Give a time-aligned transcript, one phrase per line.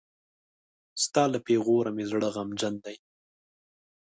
[1.03, 2.95] ستا له پېغوره مې زړه غمجن دی.